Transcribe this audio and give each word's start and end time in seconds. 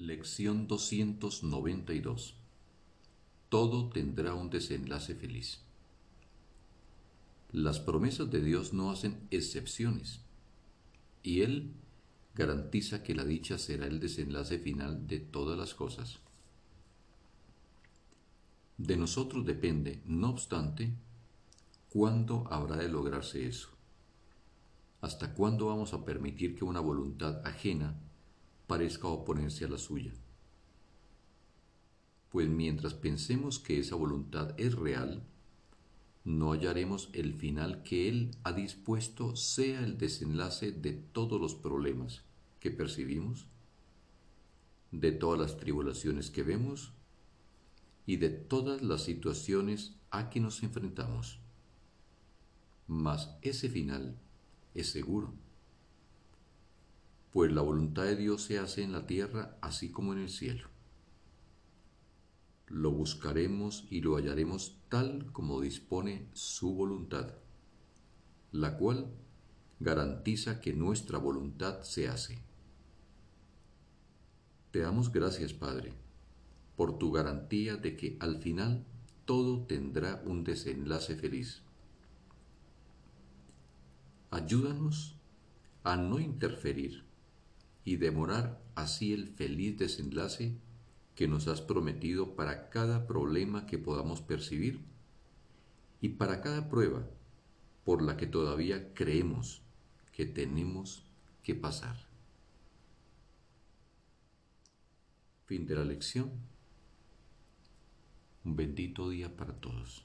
Lección 0.00 0.68
292 0.68 2.36
Todo 3.48 3.88
tendrá 3.88 4.32
un 4.32 4.48
desenlace 4.48 5.16
feliz. 5.16 5.58
Las 7.50 7.80
promesas 7.80 8.30
de 8.30 8.40
Dios 8.40 8.72
no 8.72 8.92
hacen 8.92 9.26
excepciones, 9.32 10.20
y 11.24 11.40
Él 11.40 11.72
garantiza 12.36 13.02
que 13.02 13.16
la 13.16 13.24
dicha 13.24 13.58
será 13.58 13.88
el 13.88 13.98
desenlace 13.98 14.60
final 14.60 15.08
de 15.08 15.18
todas 15.18 15.58
las 15.58 15.74
cosas. 15.74 16.20
De 18.76 18.96
nosotros 18.96 19.44
depende, 19.44 20.00
no 20.06 20.30
obstante, 20.30 20.92
cuándo 21.88 22.46
habrá 22.52 22.76
de 22.76 22.88
lograrse 22.88 23.48
eso. 23.48 23.70
¿Hasta 25.00 25.34
cuándo 25.34 25.66
vamos 25.66 25.92
a 25.92 26.04
permitir 26.04 26.54
que 26.54 26.64
una 26.64 26.78
voluntad 26.78 27.44
ajena 27.44 27.96
parezca 28.68 29.08
oponerse 29.08 29.64
a 29.64 29.68
la 29.68 29.78
suya? 29.78 30.12
Pues 32.30 32.48
mientras 32.48 32.94
pensemos 32.94 33.58
que 33.58 33.80
esa 33.80 33.96
voluntad 33.96 34.54
es 34.60 34.74
real, 34.74 35.24
no 36.24 36.52
hallaremos 36.52 37.08
el 37.14 37.32
final 37.32 37.82
que 37.82 38.08
Él 38.08 38.32
ha 38.44 38.52
dispuesto 38.52 39.34
sea 39.34 39.80
el 39.80 39.96
desenlace 39.96 40.70
de 40.70 40.92
todos 40.92 41.40
los 41.40 41.54
problemas 41.54 42.22
que 42.60 42.70
percibimos, 42.70 43.46
de 44.92 45.12
todas 45.12 45.40
las 45.40 45.56
tribulaciones 45.56 46.30
que 46.30 46.42
vemos 46.42 46.92
y 48.04 48.16
de 48.16 48.28
todas 48.28 48.82
las 48.82 49.02
situaciones 49.04 49.94
a 50.10 50.28
que 50.28 50.40
nos 50.40 50.62
enfrentamos. 50.62 51.40
Mas 52.86 53.30
ese 53.40 53.70
final 53.70 54.18
es 54.74 54.90
seguro, 54.90 55.32
pues 57.32 57.52
la 57.52 57.62
voluntad 57.62 58.04
de 58.04 58.16
Dios 58.16 58.42
se 58.42 58.58
hace 58.58 58.82
en 58.82 58.92
la 58.92 59.06
tierra 59.06 59.56
así 59.60 59.90
como 59.90 60.12
en 60.12 60.20
el 60.20 60.30
cielo. 60.30 60.68
Lo 62.66 62.90
buscaremos 62.90 63.86
y 63.90 64.00
lo 64.00 64.16
hallaremos 64.16 64.78
tal 64.88 65.30
como 65.32 65.60
dispone 65.60 66.28
su 66.32 66.74
voluntad, 66.74 67.34
la 68.52 68.76
cual 68.76 69.10
garantiza 69.80 70.60
que 70.60 70.72
nuestra 70.72 71.18
voluntad 71.18 71.82
se 71.82 72.08
hace. 72.08 72.42
Te 74.70 74.80
damos 74.80 75.12
gracias, 75.12 75.52
Padre, 75.52 75.92
por 76.76 76.98
tu 76.98 77.10
garantía 77.10 77.76
de 77.76 77.96
que 77.96 78.16
al 78.20 78.38
final 78.42 78.84
todo 79.24 79.66
tendrá 79.66 80.22
un 80.26 80.44
desenlace 80.44 81.16
feliz. 81.16 81.62
Ayúdanos 84.30 85.16
a 85.84 85.96
no 85.96 86.20
interferir 86.20 87.08
y 87.88 87.96
demorar 87.96 88.60
así 88.74 89.14
el 89.14 89.28
feliz 89.28 89.78
desenlace 89.78 90.54
que 91.14 91.26
nos 91.26 91.48
has 91.48 91.62
prometido 91.62 92.36
para 92.36 92.68
cada 92.68 93.06
problema 93.06 93.64
que 93.64 93.78
podamos 93.78 94.20
percibir 94.20 94.84
y 96.02 96.10
para 96.10 96.42
cada 96.42 96.68
prueba 96.68 97.08
por 97.86 98.02
la 98.02 98.18
que 98.18 98.26
todavía 98.26 98.92
creemos 98.92 99.62
que 100.12 100.26
tenemos 100.26 101.02
que 101.42 101.54
pasar. 101.54 101.96
Fin 105.46 105.66
de 105.66 105.74
la 105.74 105.84
lección. 105.86 106.30
Un 108.44 108.54
bendito 108.54 109.08
día 109.08 109.34
para 109.34 109.54
todos. 109.54 110.04